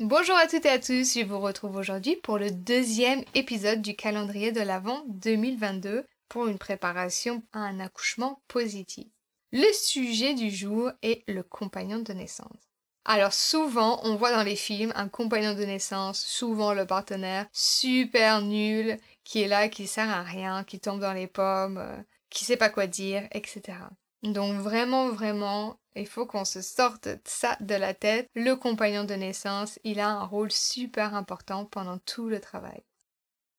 Bonjour 0.00 0.34
à 0.34 0.48
toutes 0.48 0.66
et 0.66 0.70
à 0.70 0.80
tous, 0.80 1.14
je 1.14 1.24
vous 1.24 1.38
retrouve 1.38 1.76
aujourd'hui 1.76 2.16
pour 2.16 2.36
le 2.36 2.50
deuxième 2.50 3.22
épisode 3.36 3.80
du 3.80 3.94
calendrier 3.94 4.50
de 4.50 4.60
l'Avent 4.60 5.04
2022 5.06 6.04
pour 6.28 6.48
une 6.48 6.58
préparation 6.58 7.44
à 7.52 7.60
un 7.60 7.78
accouchement 7.78 8.42
positif. 8.48 9.06
Le 9.52 9.72
sujet 9.72 10.34
du 10.34 10.50
jour 10.50 10.90
est 11.02 11.22
le 11.28 11.44
compagnon 11.44 12.00
de 12.00 12.12
naissance. 12.12 12.72
Alors 13.04 13.32
souvent, 13.32 14.00
on 14.02 14.16
voit 14.16 14.32
dans 14.32 14.42
les 14.42 14.56
films 14.56 14.92
un 14.96 15.08
compagnon 15.08 15.54
de 15.54 15.62
naissance, 15.62 16.20
souvent 16.20 16.74
le 16.74 16.86
partenaire 16.86 17.46
super 17.52 18.42
nul, 18.42 18.98
qui 19.22 19.42
est 19.42 19.48
là, 19.48 19.68
qui 19.68 19.86
sert 19.86 20.10
à 20.10 20.24
rien, 20.24 20.64
qui 20.64 20.80
tombe 20.80 21.00
dans 21.00 21.12
les 21.12 21.28
pommes, 21.28 21.78
euh, 21.78 21.96
qui 22.30 22.44
sait 22.44 22.56
pas 22.56 22.68
quoi 22.68 22.88
dire, 22.88 23.28
etc. 23.30 23.78
Donc 24.24 24.60
vraiment, 24.60 25.10
vraiment, 25.10 25.78
il 25.94 26.08
faut 26.08 26.26
qu'on 26.26 26.44
se 26.44 26.62
sorte 26.62 27.08
ça 27.24 27.56
de 27.60 27.74
la 27.76 27.94
tête. 27.94 28.28
Le 28.34 28.54
compagnon 28.56 29.04
de 29.04 29.14
naissance, 29.14 29.78
il 29.84 30.00
a 30.00 30.08
un 30.08 30.24
rôle 30.24 30.50
super 30.50 31.14
important 31.14 31.64
pendant 31.66 31.98
tout 31.98 32.28
le 32.28 32.40
travail. 32.40 32.82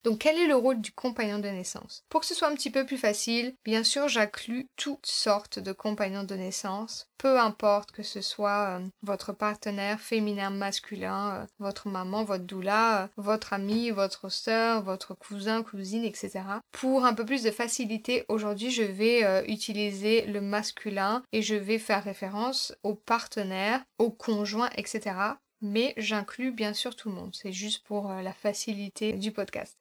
Donc 0.05 0.19
quel 0.19 0.37
est 0.37 0.45
le 0.45 0.55
rôle 0.55 0.81
du 0.81 0.91
compagnon 0.91 1.39
de 1.39 1.47
naissance? 1.47 2.05
Pour 2.09 2.21
que 2.21 2.27
ce 2.27 2.35
soit 2.35 2.47
un 2.47 2.53
petit 2.53 2.69
peu 2.69 2.85
plus 2.85 2.99
facile, 2.99 3.55
bien 3.65 3.83
sûr 3.83 4.07
j'inclus 4.07 4.67
toutes 4.75 5.07
sortes 5.07 5.57
de 5.57 5.71
compagnons 5.71 6.23
de 6.23 6.35
naissance, 6.35 7.09
peu 7.17 7.39
importe 7.39 7.91
que 7.91 8.03
ce 8.03 8.21
soit 8.21 8.77
euh, 8.77 8.85
votre 9.01 9.33
partenaire 9.33 9.99
féminin, 9.99 10.51
masculin, 10.51 11.31
euh, 11.31 11.45
votre 11.57 11.87
maman, 11.87 12.23
votre 12.23 12.43
doula, 12.43 13.05
euh, 13.05 13.07
votre 13.17 13.53
ami, 13.53 13.89
votre 13.89 14.29
soeur, 14.29 14.83
votre 14.83 15.15
cousin, 15.15 15.63
cousine, 15.63 16.05
etc. 16.05 16.41
Pour 16.71 17.03
un 17.03 17.15
peu 17.15 17.25
plus 17.25 17.41
de 17.41 17.49
facilité, 17.49 18.25
aujourd'hui 18.27 18.69
je 18.69 18.83
vais 18.83 19.43
utiliser 19.47 20.27
le 20.27 20.39
masculin 20.39 21.23
et 21.31 21.41
je 21.41 21.55
vais 21.55 21.79
faire 21.79 22.03
référence 22.03 22.75
au 22.83 22.93
partenaire, 22.93 23.83
au 23.97 24.11
conjoint, 24.11 24.69
etc 24.77 25.15
mais 25.61 25.95
j'inclus 25.97 26.51
bien 26.51 26.73
sûr 26.73 26.95
tout 26.95 27.09
le 27.09 27.15
monde. 27.15 27.33
C'est 27.33 27.53
juste 27.53 27.83
pour 27.85 28.09
la 28.09 28.33
facilité 28.33 29.13
du 29.13 29.31
podcast. 29.31 29.79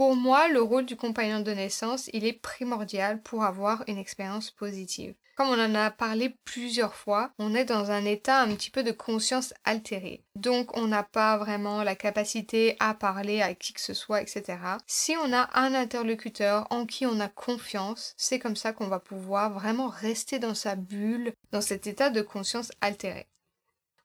Pour 0.00 0.16
moi, 0.16 0.48
le 0.48 0.62
rôle 0.62 0.86
du 0.86 0.96
compagnon 0.96 1.40
de 1.40 1.52
naissance, 1.52 2.08
il 2.14 2.24
est 2.24 2.32
primordial 2.32 3.20
pour 3.20 3.44
avoir 3.44 3.84
une 3.86 3.98
expérience 3.98 4.50
positive. 4.50 5.14
Comme 5.36 5.48
on 5.48 5.62
en 5.62 5.74
a 5.74 5.90
parlé 5.90 6.34
plusieurs 6.46 6.94
fois, 6.94 7.32
on 7.38 7.54
est 7.54 7.66
dans 7.66 7.90
un 7.90 8.06
état 8.06 8.40
un 8.40 8.48
petit 8.54 8.70
peu 8.70 8.82
de 8.82 8.92
conscience 8.92 9.52
altérée. 9.64 10.24
Donc 10.36 10.74
on 10.74 10.86
n'a 10.86 11.02
pas 11.02 11.36
vraiment 11.36 11.82
la 11.82 11.96
capacité 11.96 12.76
à 12.80 12.94
parler 12.94 13.42
à 13.42 13.52
qui 13.54 13.74
que 13.74 13.80
ce 13.82 13.92
soit, 13.92 14.22
etc. 14.22 14.56
Si 14.86 15.14
on 15.22 15.34
a 15.34 15.50
un 15.52 15.74
interlocuteur 15.74 16.66
en 16.70 16.86
qui 16.86 17.04
on 17.04 17.20
a 17.20 17.28
confiance, 17.28 18.14
c'est 18.16 18.38
comme 18.38 18.56
ça 18.56 18.72
qu'on 18.72 18.88
va 18.88 19.00
pouvoir 19.00 19.52
vraiment 19.52 19.88
rester 19.88 20.38
dans 20.38 20.54
sa 20.54 20.76
bulle, 20.76 21.34
dans 21.52 21.60
cet 21.60 21.86
état 21.86 22.08
de 22.08 22.22
conscience 22.22 22.72
altérée. 22.80 23.28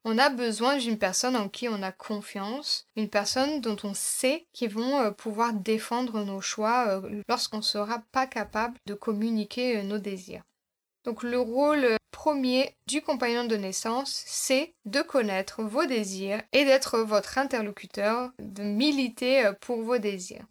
On 0.07 0.19
a 0.19 0.29
besoin 0.29 0.77
d'une 0.77 0.99
personne 0.99 1.35
en 1.35 1.49
qui 1.49 1.67
on 1.67 1.81
a 1.81 1.91
confiance, 1.91 2.85
une 2.95 3.09
personne 3.09 3.59
dont 3.59 3.75
on 3.83 3.95
sait 3.95 4.45
qu'ils 4.53 4.69
vont 4.69 4.99
euh, 4.99 5.09
pouvoir 5.09 5.51
défendre 5.51 6.23
nos 6.23 6.41
choix 6.41 7.01
euh, 7.03 7.23
lorsqu'on 7.27 7.57
ne 7.57 7.63
sera 7.63 8.03
pas 8.11 8.27
capable 8.27 8.77
de 8.85 8.93
communiquer 8.93 9.77
euh, 9.77 9.81
nos 9.81 9.97
désirs. 9.97 10.43
Donc 11.05 11.23
le 11.23 11.39
rôle 11.39 11.97
premier 12.11 12.75
du 12.87 13.01
compagnon 13.01 13.45
de 13.45 13.55
naissance, 13.55 14.23
c'est 14.27 14.75
de 14.85 15.01
connaître 15.01 15.63
vos 15.63 15.87
désirs 15.87 16.43
et 16.53 16.65
d'être 16.65 16.99
votre 16.99 17.39
interlocuteur, 17.39 18.31
de 18.37 18.61
militer 18.61 19.51
pour 19.59 19.81
vos 19.81 19.97
désirs. 19.97 20.45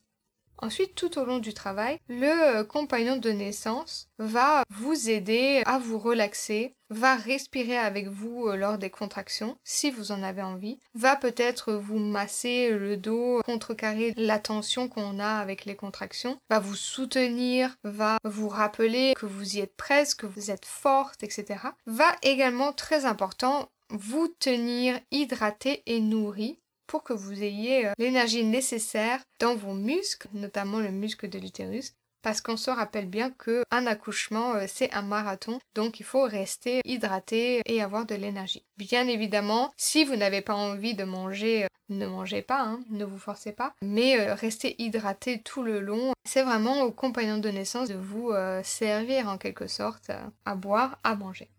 Ensuite, 0.59 0.95
tout 0.95 1.19
au 1.19 1.25
long 1.25 1.39
du 1.39 1.53
travail, 1.53 1.99
le 2.09 2.59
euh, 2.59 2.65
compagnon 2.65 3.17
de 3.17 3.31
naissance 3.31 4.09
va 4.19 4.63
vous 4.71 5.11
aider 5.11 5.63
à 5.67 5.79
vous 5.79 5.99
relaxer, 5.99 6.75
va 6.91 7.17
respirer 7.17 7.77
avec 7.77 8.09
vous 8.09 8.47
euh, 8.47 8.57
lors 8.57 8.79
des 8.79 8.91
contractions, 8.91 9.59
si 9.65 9.91
vous 9.91 10.13
en 10.13 10.23
avez 10.23 10.43
envie, 10.43 10.79
va 10.95 11.17
peut-être 11.17 11.73
vous 11.73 11.99
masser 11.99 12.71
le 12.71 12.97
dos, 12.97 13.43
contrecarrer 13.45 14.15
la 14.17 14.39
tension 14.39 14.89
qu'on 14.89 15.19
a 15.19 15.39
avec 15.39 15.65
les 15.65 15.77
contractions, 15.77 16.39
va 16.49 16.61
vous 16.61 16.77
soutenir, 16.77 17.77
va 17.83 18.19
vous 18.25 18.49
rappeler 18.49 19.15
que 19.17 19.27
vous 19.27 19.57
y 19.57 19.61
êtes 19.61 19.77
presque, 19.77 20.21
que 20.21 20.27
vous 20.27 20.51
êtes 20.51 20.67
forte, 20.67 21.23
etc. 21.23 21.61
Va 21.87 22.15
également, 22.23 22.73
très 22.73 23.05
important, 23.05 23.69
vous 23.91 24.29
tenir 24.29 24.99
hydraté 25.11 25.83
et 25.87 26.01
nourri 26.01 26.59
pour 26.87 27.03
que 27.03 27.13
vous 27.13 27.43
ayez 27.43 27.87
euh, 27.87 27.93
l'énergie 27.99 28.45
nécessaire 28.45 29.21
dans 29.41 29.55
vos 29.55 29.75
muscles, 29.75 30.29
notamment 30.33 30.79
le 30.79 30.91
muscle 30.91 31.29
de 31.29 31.39
l'utérus, 31.39 31.95
parce 32.23 32.41
qu'on 32.41 32.57
se 32.57 32.71
rappelle 32.71 33.07
bien 33.07 33.31
que 33.31 33.65
un 33.71 33.87
accouchement 33.87 34.55
euh, 34.55 34.65
c'est 34.67 34.93
un 34.95 35.03
marathon, 35.03 35.59
donc 35.75 36.01
il 36.01 36.05
faut 36.05 36.23
rester 36.23 36.81
hydraté 36.85 37.61
et 37.67 37.83
avoir 37.83 38.07
de 38.07 38.15
l'énergie. 38.15 38.65
Bien 38.77 39.07
évidemment, 39.09 39.73
si 39.77 40.05
vous 40.05 40.17
n'avez 40.17 40.41
pas 40.41 40.55
envie 40.55 40.95
de 40.95 41.05
manger, 41.05 41.65
euh, 41.65 41.69
ne 41.91 42.07
mangez 42.07 42.41
pas, 42.41 42.63
hein, 42.63 42.81
ne 42.91 43.05
vous 43.05 43.19
forcez 43.19 43.53
pas, 43.53 43.75
mais 43.83 44.33
restez 44.33 44.75
hydraté 44.79 45.43
tout 45.43 45.63
le 45.63 45.81
long. 45.81 46.13
C'est 46.25 46.43
vraiment 46.43 46.81
au 46.83 46.93
compagnon 46.93 47.37
de 47.37 47.51
naissance 47.51 47.91
de 47.91 47.95
vous 47.95 48.33
servir 48.63 49.29
en 49.29 49.37
quelque 49.37 49.67
sorte 49.67 50.11
à 50.47 50.55
boire, 50.55 50.99
à 51.05 51.15
manger. 51.15 51.51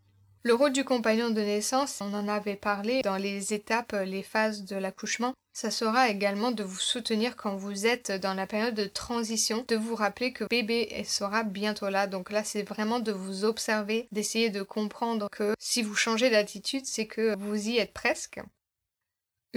Le 0.45 0.53
rôle 0.53 0.73
du 0.73 0.83
compagnon 0.83 1.31
de 1.31 1.41
naissance, 1.41 2.01
on 2.01 2.13
en 2.13 2.27
avait 2.27 2.55
parlé 2.55 3.01
dans 3.01 3.17
les 3.17 3.55
étapes, 3.55 3.95
les 4.05 4.21
phases 4.21 4.63
de 4.63 4.75
l'accouchement. 4.75 5.33
Ça 5.53 5.71
sera 5.71 6.09
également 6.09 6.51
de 6.51 6.63
vous 6.63 6.79
soutenir 6.79 7.35
quand 7.35 7.55
vous 7.55 7.87
êtes 7.87 8.11
dans 8.11 8.35
la 8.35 8.45
période 8.45 8.75
de 8.75 8.85
transition, 8.85 9.65
de 9.67 9.75
vous 9.75 9.95
rappeler 9.95 10.33
que 10.33 10.43
bébé 10.47 11.03
sera 11.03 11.41
bientôt 11.41 11.89
là. 11.89 12.05
Donc 12.05 12.29
là, 12.29 12.43
c'est 12.43 12.61
vraiment 12.61 12.99
de 12.99 13.11
vous 13.11 13.43
observer, 13.43 14.07
d'essayer 14.11 14.51
de 14.51 14.61
comprendre 14.61 15.29
que 15.31 15.55
si 15.57 15.81
vous 15.81 15.95
changez 15.95 16.29
d'attitude, 16.29 16.85
c'est 16.85 17.07
que 17.07 17.35
vous 17.39 17.69
y 17.69 17.79
êtes 17.79 17.93
presque. 17.93 18.39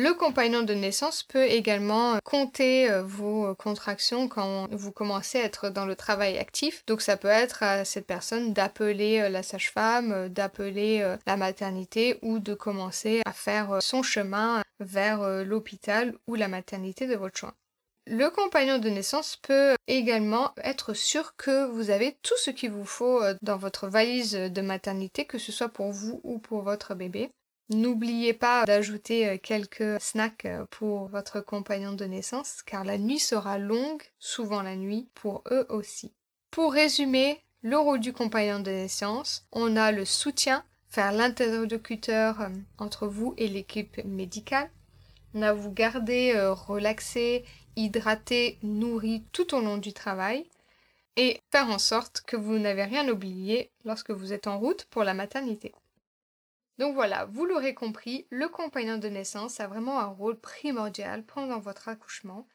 Le 0.00 0.14
compagnon 0.14 0.62
de 0.62 0.74
naissance 0.74 1.24
peut 1.24 1.46
également 1.46 2.20
compter 2.22 2.88
euh, 2.88 3.02
vos 3.02 3.52
contractions 3.56 4.28
quand 4.28 4.68
vous 4.70 4.92
commencez 4.92 5.40
à 5.40 5.42
être 5.42 5.70
dans 5.70 5.86
le 5.86 5.96
travail 5.96 6.38
actif. 6.38 6.86
Donc 6.86 7.02
ça 7.02 7.16
peut 7.16 7.26
être 7.26 7.64
à 7.64 7.84
cette 7.84 8.06
personne 8.06 8.52
d'appeler 8.52 9.18
euh, 9.18 9.28
la 9.28 9.42
sage-femme, 9.42 10.12
euh, 10.12 10.28
d'appeler 10.28 11.16
la 11.26 11.36
maternité 11.36 12.20
ou 12.22 12.38
de 12.38 12.54
commencer 12.54 13.22
à 13.26 13.32
faire 13.32 13.82
son 13.82 14.04
chemin 14.04 14.62
vers 14.78 15.44
l'hôpital 15.44 16.14
ou 16.28 16.36
la 16.36 16.46
maternité 16.46 17.08
de 17.08 17.16
votre 17.16 17.36
choix. 17.36 17.54
Le 18.06 18.30
compagnon 18.30 18.78
de 18.78 18.88
naissance 18.88 19.34
peut 19.34 19.74
également 19.88 20.52
être 20.62 20.94
sûr 20.94 21.34
que 21.34 21.66
vous 21.66 21.90
avez 21.90 22.16
tout 22.22 22.36
ce 22.38 22.52
qu'il 22.52 22.70
vous 22.70 22.84
faut 22.84 23.20
dans 23.42 23.56
votre 23.56 23.88
valise 23.88 24.34
de 24.34 24.60
maternité, 24.60 25.24
que 25.24 25.38
ce 25.38 25.50
soit 25.50 25.68
pour 25.68 25.90
vous 25.90 26.20
ou 26.22 26.38
pour 26.38 26.62
votre 26.62 26.94
bébé. 26.94 27.30
N'oubliez 27.70 28.32
pas 28.32 28.64
d'ajouter 28.64 29.28
euh, 29.28 29.36
quelques 29.36 30.00
snacks 30.00 30.46
euh, 30.46 30.64
pour 30.70 31.08
votre 31.08 31.40
compagnon 31.42 31.92
de 31.92 32.06
naissance, 32.06 32.62
car 32.62 32.82
la 32.82 32.96
nuit 32.96 33.18
sera 33.18 33.58
longue, 33.58 34.02
souvent 34.18 34.62
la 34.62 34.74
nuit, 34.74 35.10
pour 35.14 35.44
eux 35.50 35.66
aussi. 35.68 36.14
Pour 36.50 36.72
résumer, 36.72 37.38
le 37.60 37.76
rôle 37.76 38.00
du 38.00 38.14
compagnon 38.14 38.60
de 38.60 38.70
naissance, 38.70 39.46
on 39.52 39.76
a 39.76 39.92
le 39.92 40.06
soutien, 40.06 40.64
faire 40.88 41.12
l'interlocuteur 41.12 42.40
euh, 42.40 42.48
entre 42.78 43.06
vous 43.06 43.34
et 43.36 43.48
l'équipe 43.48 44.02
médicale. 44.02 44.70
On 45.34 45.42
a 45.42 45.52
vous 45.52 45.70
garder 45.70 46.32
relaxé, 46.52 47.44
hydraté, 47.76 48.58
nourri 48.62 49.24
tout 49.30 49.54
au 49.54 49.60
long 49.60 49.76
du 49.76 49.92
travail 49.92 50.48
et 51.16 51.42
faire 51.52 51.68
en 51.68 51.78
sorte 51.78 52.22
que 52.22 52.36
vous 52.36 52.58
n'avez 52.58 52.84
rien 52.84 53.06
oublié 53.10 53.70
lorsque 53.84 54.10
vous 54.10 54.32
êtes 54.32 54.46
en 54.46 54.58
route 54.58 54.86
pour 54.86 55.04
la 55.04 55.12
maternité. 55.12 55.74
Donc 56.78 56.94
voilà, 56.94 57.24
vous 57.26 57.44
l'aurez 57.44 57.74
compris, 57.74 58.26
le 58.30 58.48
compagnon 58.48 58.98
de 58.98 59.08
naissance 59.08 59.58
a 59.58 59.66
vraiment 59.66 59.98
un 59.98 60.06
rôle 60.06 60.38
primordial 60.40 61.24
pendant 61.24 61.58
votre 61.58 61.88
accouchement. 61.88 62.46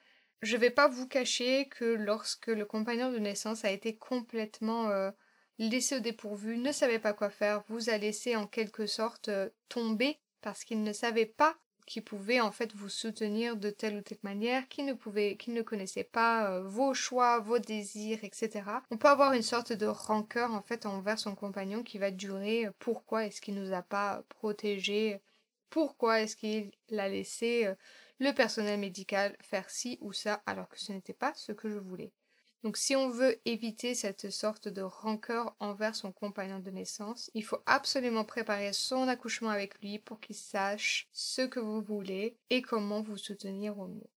je 0.42 0.58
vais 0.58 0.70
pas 0.70 0.88
vous 0.88 1.08
cacher 1.08 1.68
que 1.70 1.86
lorsque 1.86 2.48
le 2.48 2.66
compagnon 2.66 3.12
de 3.12 3.20
naissance 3.20 3.66
a 3.66 3.72
été 3.72 3.96
complètement 3.98 4.90
euh, 4.90 5.12
laissé 5.58 5.98
au 5.98 6.00
dépourvu, 6.00 6.58
ne 6.58 6.72
savait 6.72 7.00
pas 7.00 7.14
quoi 7.14 7.30
faire, 7.30 7.64
vous 7.68 7.90
a 7.90 7.98
laissé 7.98 8.36
en 8.36 8.48
quelque 8.48 8.86
sorte 8.86 9.30
euh, 9.30 9.50
tomber 9.70 10.20
parce 10.42 10.64
qu'il 10.64 10.84
ne 10.84 10.94
savait 10.94 11.26
pas 11.26 11.56
qu'il 11.86 12.04
pouvait 12.04 12.40
en 12.40 12.52
fait 12.52 12.74
vous 12.74 12.90
soutenir 12.90 13.58
de 13.58 13.70
telle 13.70 13.98
ou 13.98 14.02
telle 14.02 14.18
manière, 14.24 14.68
qu'il 14.68 14.86
ne 14.86 14.94
pouvait, 14.94 15.36
qu'il 15.38 15.54
ne 15.54 15.62
connaissait 15.62 16.04
pas 16.04 16.52
euh, 16.52 16.64
vos 16.64 16.94
choix, 16.94 17.40
vos 17.40 17.60
désirs, 17.60 18.20
etc. 18.24 18.64
On 18.92 18.98
peut 18.98 19.08
avoir 19.08 19.34
une 19.34 19.42
sorte 19.42 19.74
de 19.74 19.86
rancœur 19.86 20.52
en 20.54 20.62
fait 20.62 20.86
envers 20.86 21.20
son 21.20 21.36
compagnon 21.36 21.84
qui 21.84 21.98
va 21.98 22.12
durer. 22.12 22.68
Pourquoi 22.80 23.26
est-ce 23.26 23.42
qu'il 23.42 23.56
nous 23.56 23.74
a 23.74 23.82
pas 23.82 24.24
protégés 24.30 25.22
Pourquoi 25.70 26.22
est-ce 26.22 26.36
qu'il 26.36 26.72
l'a 26.90 27.10
laissé 27.10 27.74
le 28.20 28.32
personnel 28.32 28.80
médical 28.80 29.36
faire 29.42 29.70
ci 29.70 29.98
ou 30.02 30.14
ça 30.14 30.42
alors 30.46 30.70
que 30.70 30.80
ce 30.80 30.92
n'était 30.92 31.14
pas 31.14 31.34
ce 31.36 31.52
que 31.52 31.70
je 31.70 31.78
voulais. 31.78 32.14
Donc 32.64 32.78
si 32.78 32.96
on 32.96 33.10
veut 33.10 33.42
éviter 33.44 33.94
cette 33.94 34.30
sorte 34.30 34.70
de 34.70 34.82
rancœur 34.82 35.54
envers 35.60 35.96
son 35.96 36.14
compagnon 36.14 36.60
de 36.60 36.72
naissance, 36.72 37.30
il 37.34 37.44
faut 37.44 37.60
absolument 37.66 38.24
préparer 38.24 38.72
son 38.72 39.10
accouchement 39.10 39.50
avec 39.50 39.80
lui 39.82 40.00
pour 40.00 40.22
qu'il 40.22 40.36
sache 40.36 41.08
ce 41.12 41.42
que 41.42 41.60
vous 41.60 41.82
voulez 41.82 42.38
et 42.50 42.62
comment 42.62 43.02
vous 43.02 43.18
soutenir 43.18 43.78
au 43.80 43.88
mieux. 43.88 44.10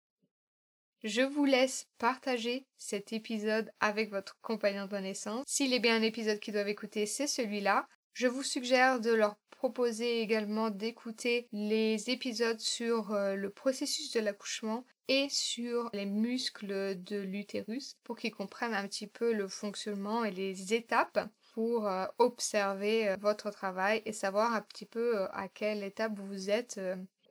Je 1.03 1.23
vous 1.23 1.45
laisse 1.45 1.89
partager 1.99 2.67
cet 2.79 3.13
épisode 3.13 3.71
avec 3.81 4.11
votre 4.11 4.39
compagnon 4.43 4.87
de 4.87 4.97
naissance. 4.97 5.45
S'il 5.47 5.75
est 5.75 5.81
bien 5.81 5.97
un 5.97 6.03
épisode 6.03 6.39
qu'ils 6.39 6.55
doivent 6.55 6.69
écouter, 6.69 7.07
c'est 7.07 7.27
celui-là. 7.27 7.89
Je 8.13 8.29
vous 8.29 8.43
suggère 8.43 9.01
de 9.01 9.13
leur 9.13 9.37
proposer 9.67 10.21
également 10.21 10.71
d'écouter 10.71 11.49
les 11.51 12.09
épisodes 12.09 12.61
sur 12.61 13.11
euh, 13.11 13.35
le 13.35 13.51
processus 13.51 14.13
de 14.13 14.21
l'accouchement 14.21 14.87
et 15.09 15.27
sur 15.29 15.91
les 15.93 16.07
muscles 16.07 17.03
de 17.03 17.17
l'utérus 17.17 17.97
pour 18.05 18.17
qu'ils 18.17 18.33
comprennent 18.33 18.75
un 18.75 18.87
petit 18.87 19.09
peu 19.09 19.33
le 19.33 19.49
fonctionnement 19.49 20.25
et 20.25 20.31
les 20.31 20.73
étapes 20.73 21.19
pour 21.53 21.89
euh, 21.89 22.07
observer 22.19 23.09
euh, 23.09 23.17
votre 23.21 23.51
travail 23.51 24.03
et 24.07 24.13
savoir 24.13 24.55
un 24.55 24.61
petit 24.61 24.87
peu 24.87 25.25
à 25.33 25.49
quelle 25.49 25.83
étape 25.83 26.17
vous 26.17 26.49
êtes 26.49 26.79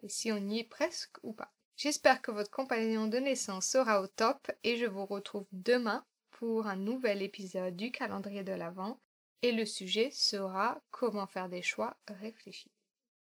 et 0.03 0.09
si 0.09 0.33
on 0.33 0.49
y 0.49 0.59
est 0.59 0.69
presque 0.69 1.15
ou 1.23 1.31
pas. 1.31 1.53
J'espère 1.77 2.21
que 2.21 2.31
votre 2.31 2.51
compagnon 2.51 3.07
de 3.07 3.17
naissance 3.17 3.65
sera 3.65 4.01
au 4.01 4.07
top 4.07 4.51
et 4.65 4.75
je 4.75 4.87
vous 4.87 5.05
retrouve 5.05 5.47
demain 5.53 6.03
pour 6.31 6.67
un 6.67 6.75
nouvel 6.75 7.21
épisode 7.21 7.77
du 7.77 7.93
calendrier 7.93 8.43
de 8.43 8.51
l'Avent 8.51 8.99
et 9.45 9.51
le 9.51 9.65
sujet 9.65 10.09
sera 10.09 10.81
comment 10.89 11.27
faire 11.27 11.49
des 11.49 11.61
choix 11.61 11.95
réfléchis. 12.07 12.71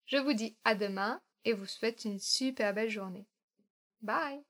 Je 0.07 0.19
vous 0.19 0.35
dis 0.35 0.57
à 0.65 0.77
demain 0.77 1.21
et 1.45 1.53
vous 1.53 1.67
souhaite 1.67 2.05
une 2.05 2.21
super 2.21 2.73
belle 2.73 2.91
journée. 2.91 3.27
Bye 4.03 4.45